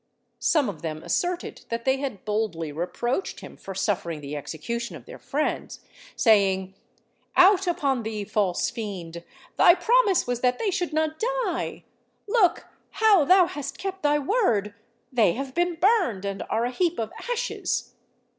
Some 0.39 0.67
of 0.67 0.81
them 0.81 1.03
asserted 1.03 1.61
that 1.69 1.85
they 1.85 1.97
had 1.97 2.25
boldly 2.25 2.71
reproached 2.71 3.41
him 3.41 3.55
for 3.55 3.75
suffering 3.75 4.19
the 4.19 4.35
execution 4.35 4.95
of 4.95 5.05
their 5.05 5.19
friends, 5.19 5.81
saying, 6.15 6.73
"_Out 7.37 7.67
upon 7.67 8.01
thee, 8.01 8.23
false 8.23 8.71
fiend! 8.71 9.23
thy 9.57 9.75
promise 9.75 10.25
was 10.25 10.41
that 10.41 10.57
they 10.57 10.71
should 10.71 10.91
not 10.91 11.21
die! 11.45 11.83
Look, 12.27 12.65
how 12.93 13.25
thou 13.25 13.45
hast 13.45 13.77
kept 13.77 14.01
thy 14.01 14.17
word! 14.17 14.73
They 15.13 15.33
have 15.33 15.53
been 15.53 15.75
burned, 15.75 16.25
and 16.25 16.41
are 16.49 16.65
a 16.65 16.71
heap 16.71 16.97
of 16.97 17.13
ashes! 17.29 17.93